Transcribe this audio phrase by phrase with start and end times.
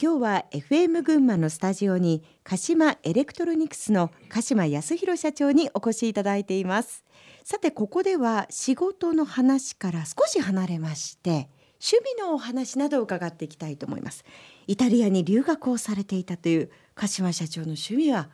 [0.00, 7.02] 今日は FM 群馬のスタジオに鹿島エレクトロニクスの鹿島康弘社長にお越しいただいています。
[7.44, 11.48] さてここでは仕事の話から少し離れまして
[11.82, 14.24] 趣味のお話などを伺っていきたいと思います。
[14.66, 18.28] イタリアに留学をされていたという鹿島社長の趣味は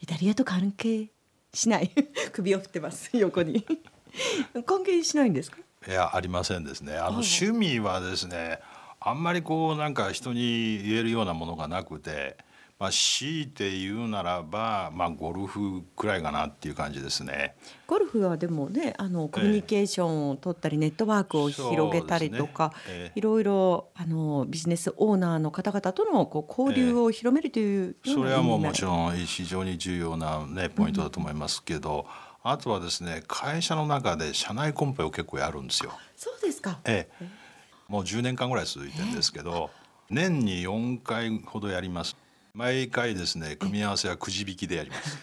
[0.00, 1.10] イタリアと関係
[1.52, 1.90] しない？
[2.32, 3.66] 首を振ってます横に。
[4.64, 5.58] 関係しないんですか？
[5.88, 6.94] いやありませんですね。
[6.94, 8.60] あの趣味はですね、
[9.00, 12.36] あんまりこうなんか人に言えるようなものがなくて、
[12.78, 17.56] まあ、強いて言うならば、まあ、ゴルフくらいかなっていう感じですね。
[17.86, 32.06] ゴルフはでもねあのコミュニケーションを取ったり、ネットワークを広げたりとか、ねえー、いろいろあのビジネスオーナーの方々とのこう交流を広めるという、えー、それはもうもちろん非常に重要な、ね、ポイントだと思いますけど。
[32.44, 35.92] うん、あとはですね会社の中で社内コンペを結構やるんですよ。
[36.16, 36.78] そうですか。
[36.84, 37.47] ええ
[37.88, 39.70] もう10年間ぐらい続いてるんですけど
[40.10, 42.16] 年に4回ほどやります
[42.54, 45.18] 毎回ですね組み合わせはくじ引きでやります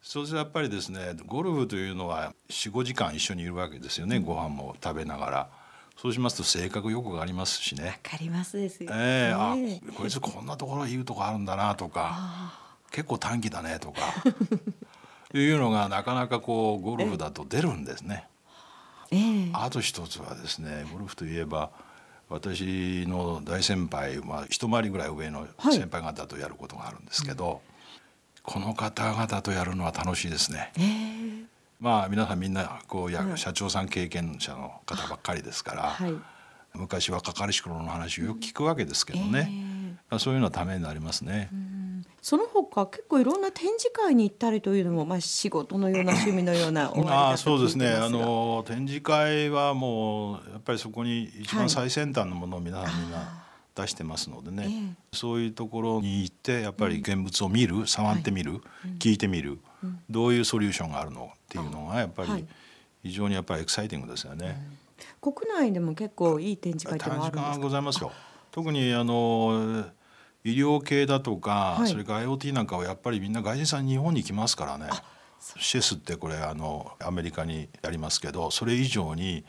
[0.00, 5.50] そうするとやっぱりですねゴルフというのは45時間一緒にいるわけですよねご飯も食べながら。
[6.00, 7.86] そうしますと性格よくがありますしね。
[7.86, 9.56] わかりますですよ、えー、あ
[9.94, 12.52] こいつこんなところ言うとこあるんだなとか
[12.92, 13.98] 結構短期だねとか
[15.34, 18.28] いうのがなかなかこうゴルフだと出るんですね。
[19.10, 21.72] えー、あと一つはですねゴルフといえば
[22.28, 27.58] 私の大先輩は一回りぐらい上の先輩方とやることがあるんですけど、はい、
[28.42, 30.72] この方々とやるのは楽しいですね。
[30.76, 31.44] えー、
[31.80, 36.14] まあ皆さんみんなこうや、社長さん経験者の方ばっかりですから、はい、
[36.74, 39.50] 昔若かりし頃の話をよく聞くわけですけどね、
[40.10, 41.48] えー、そういうのはためになりますね。
[42.20, 46.92] その他結構いろんな展示会に行ったりというのも、まあ、仕事のような趣味のような
[47.32, 47.88] あそうですね。
[47.88, 53.44] あの展示会はもうやっぱりそこに一番最先端のものを皆さんみんな
[53.74, 58.60] 出してますのでね、えー、そういうところに行ってやっぱり現物を見る、触ってみる、はい、
[58.98, 62.44] 聞いてみる、うん、どういうソリューションがあるのっていうのがやっぱり
[63.04, 64.60] 非常にやっぱりエキサイティングですよね。
[65.20, 67.58] 国内でも結構いい展示会ってもあるんですか？
[67.58, 68.10] ございますよ。
[68.50, 69.84] 特にあの
[70.44, 74.86] 医療系だとか、はい、それから IoT なんかはやっぱりみんな外人さん日本に来ますからね。
[75.40, 79.44] シェスってこれあのアメリカにやりますけどそれ以上に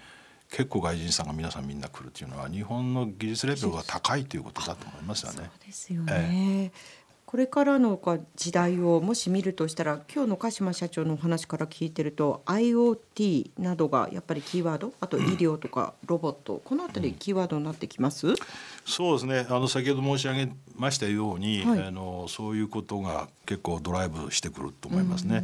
[0.49, 5.37] 結構外人さんが皆さんみんな来るっていうのは日本の技術レベルが高いということだと思いますよね。
[5.37, 6.98] そうですよね、ええ
[7.29, 8.01] これからの
[8.35, 14.93] 時代をもし見るとしたら今日の鹿島社長のお話から聞いてると IoT などがやっぱりキーワード？
[14.99, 16.59] あと医療とかロボット？
[16.65, 18.35] この辺りキーワードになってきます、うん、
[18.83, 19.45] そうですね。
[19.47, 25.43] あの先ほど申し上げましたように、はい、あのそういうことが結構ドライブしてくると思いますね。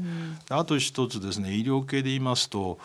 [0.50, 2.80] あと一つですね医療系で言いますと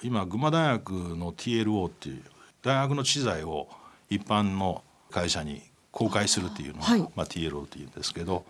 [0.00, 2.22] 今群馬大学の TLO っていう
[2.62, 3.66] 大学の知財を
[4.08, 5.60] 一般の会社に
[5.94, 8.44] 公開するっていうのを、はい、まあ、TLO っていうんですけど、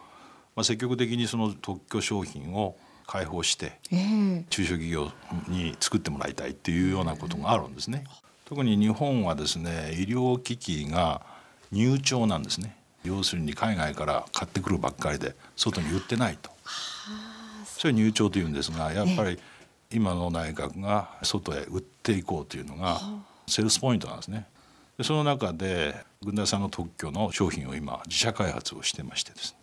[0.56, 2.74] まあ、積極的にその特許商品を
[3.06, 5.12] 開放して、えー、中小企業
[5.48, 8.04] に作ってもらいたいっていうようなことがあるんですね。
[8.46, 11.22] 特に日本はですね医療機器が
[11.70, 12.76] 入庁なんですね。
[13.04, 16.50] 要するに海外から買ってくるばっかりで外に売ってないと。
[17.66, 19.38] それ入庁というんですがやっぱり
[19.92, 23.00] 今の内閣が外へ売っていこうというのが
[23.46, 24.46] セールスポイントなんですね
[24.98, 29.58] でその中で軍田さんの特許の商品を今自社開発をしてましてですね。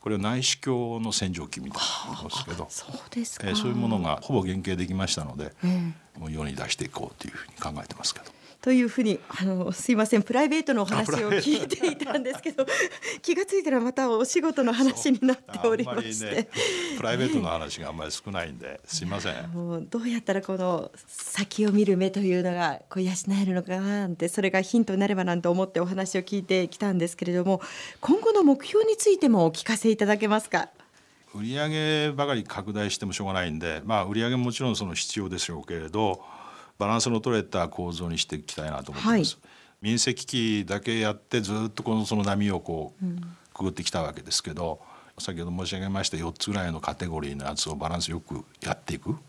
[0.00, 8.26] これは内視鏡の洗浄機みたいなものですけどそうですか、えー、そういうものがほぼ原型できましたので、えー、もう世に出していこうというふうに考えてますけど。
[8.60, 12.66] というふうにあのすいませんプライベートのお話を聞いていたんですけど
[13.20, 16.48] 気が付いたらまたお仕事の話になっておりまして、ね、
[16.96, 19.50] プライベートの話があんまり少ないんで、すいません。
[19.52, 23.10] もうどうやったらこの先を見る目というのがこう養
[23.40, 27.60] えるのかななんてそれがヒントになればなんて思ってお話を聞いてきたんですけれども
[28.00, 30.68] 今後の目標についてもお聞かせいただけますか？
[31.34, 36.22] 売上ばかり拡大してもしょうがないんで、まあ、売上ももちろんその必要でしょうけれど
[36.78, 39.38] バランスの取れた構造にしていきたいなと思ってます。
[39.42, 39.48] はい、
[39.82, 43.04] 民生機器だけやってずっとこのその波をこう
[43.52, 49.20] くぐってきたわけですけど、うん、先ほど申し上げました4つぐらいのカテゴリーのやつをバランスよくやっていく、はい、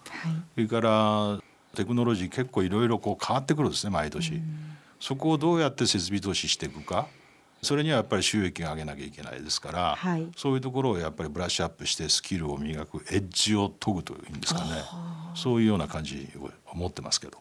[0.56, 1.40] それから
[1.76, 7.08] テクノロジー結構いろいろこう変わってくるんですね毎年、うん、そこをどうやって設備投資していくか。
[7.62, 14.84] それにはやっぱり収益を上げなきゃいけないですから、はい、そういうところをやっぱりブラッシュアップしてスキルを磨くエッジを研ぐというんですかね。
[15.34, 17.40] そういうような感じを思ってますけど。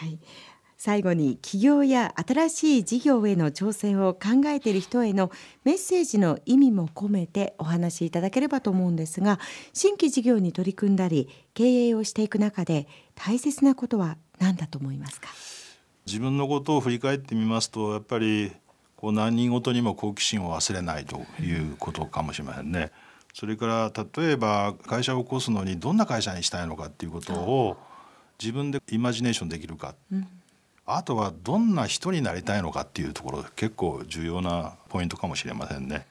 [0.00, 0.18] はい、
[0.78, 5.32] 最後に起業や新しい事業への挑戦を考えている人への
[5.64, 9.40] メッセージの意味も込めてお話しいただければと思うんですが
[9.72, 12.86] 新規事業に取り組んだり経営をしていく中で
[13.16, 15.28] 大切なことは何だと思いますか？
[16.06, 18.52] 自分のことを振り返ってみますとやっぱり
[18.94, 22.92] こう何人ごとにも好奇心を忘れないということかもしれませんね。
[23.34, 23.92] それから
[24.22, 27.76] 例えば会社を起こすのにどんな会社にしたいのかっていうことを
[28.40, 30.26] 自分でイマジネーションできるか、うん、
[30.90, 36.06] あとはどんな人になりたいのかっていうところ結構重要なポイントかもしれませんね。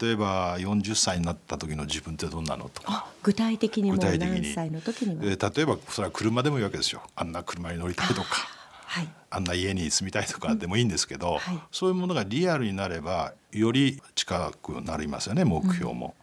[0.00, 3.06] 例えば40歳になった時の自分ってどんなのとか。
[3.22, 7.02] 具体的にも何歳の時に例えばそれは車でもいいわけですよ。
[7.14, 8.48] あんな車に乗りたいとか。
[8.86, 16.14] はい、あんな家に住みたいとかでもいいんですけど、うんはい、そういうものがリアルになればより近くなりますよね目標も、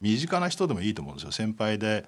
[0.00, 1.32] うん、身近な人でもいいと思うんですよ。
[1.32, 2.04] 先輩で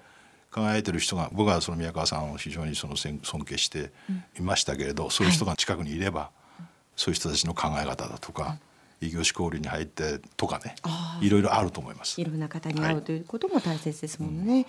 [0.51, 3.91] 考えてる人が僕はその宮川さんを非常にその尊敬して
[4.39, 6.29] いましたけれど、うん、そういう人が近くにいれば、は
[6.59, 6.63] い、
[6.95, 8.57] そういう人たちの考え方だとか、
[9.01, 10.75] 異業種交流に入ってとかね
[11.21, 12.19] いろいろあると思います。
[12.19, 14.65] いろんな方に会う、ということも大切ですもんね、うん、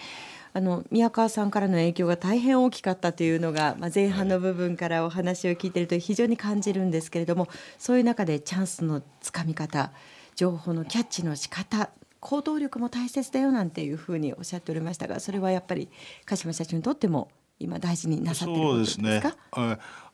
[0.52, 7.48] あの宮川さんからの影響が大変大きかったというのが、まあ、前半の部分からお話を聞いていると非常に感じるんですけれども
[7.78, 9.92] そういう中でチャンスのつかみ方
[10.36, 15.88] 情報のキャッチの仕方行動力も大切だよなんていうふうにおっしゃっておりましたがそれはやっぱり
[16.24, 17.30] 鹿島社長にとっても
[17.60, 19.22] 今大事になさってることですね。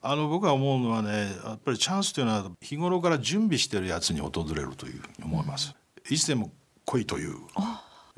[0.07, 5.75] あの僕は思うのはねやっぱりチャンスというのは日頃から準備してるやつに訪れるというふうに思います。
[6.07, 6.51] うん、いつでも
[6.85, 7.37] 来いという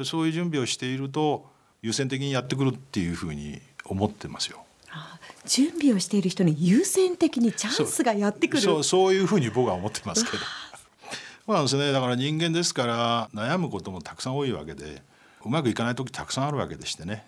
[0.04, 1.46] そういう準備をしていると
[1.82, 4.66] 優先的にやってくるっていうふうに思ってますよ。
[5.44, 10.38] 準備をしている人に優先的にチャンスがやってくるそうそういうふうに僕は思ってますけど
[11.46, 15.02] そうなんですねだから人間ですから悩むこともたくさん多いわけで
[15.44, 17.25] うまくいかない時たくさんあるわけでしてね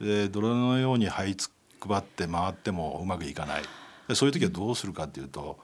[0.00, 1.50] で泥のように這いつ
[1.80, 3.62] 配って回ってもうまくいかない
[4.08, 5.58] でそういう時はどうするかっていうと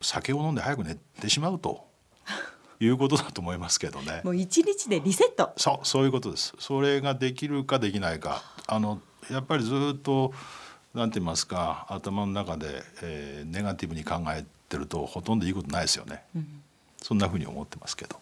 [0.00, 1.86] 酒を飲んで早く寝てしまうと
[2.78, 4.20] いうことだと思いますけどね。
[4.22, 5.54] もう一日でリセット。
[5.56, 6.52] そうそういうことです。
[6.58, 9.00] それができるかできないかあの
[9.30, 10.34] やっぱりずっと
[10.94, 16.22] なんて言いますか頭の中で、えー、ネガティブに考えてるとほとんどいいことないですよね。
[16.34, 16.62] うん、
[17.06, 18.16] そんなふうに思ってますけど。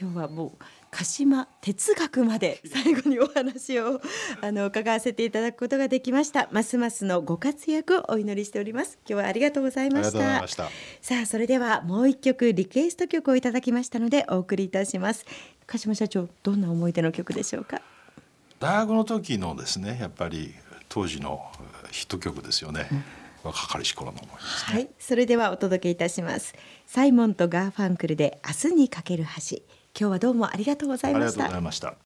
[0.00, 4.00] 今日はもう鹿島哲学まで最後にお話を
[4.40, 6.48] あの伺わせていただくことができました。
[6.50, 8.98] ますますのご活躍をお祈りしております。
[9.08, 10.68] 今日はありがとうございました。
[11.00, 15.24] さあそれではもう一曲リクエスト曲をいただきましたのでお送りいたします。
[15.68, 17.80] 鹿島社長どんな思い出の曲でしょうか？
[18.58, 20.52] 大学の時のですねやっぱり
[20.88, 21.46] 当時の
[21.92, 23.04] ヒット曲ですよね、うん
[23.44, 26.54] 若かりし頃の思いです、ね、はい、それではお届けいたします
[26.86, 29.58] サイモンとガーファンクルで明日にかける橋
[29.98, 31.26] 今日はどうもありがとうございました。
[31.26, 31.94] ありがとうございました。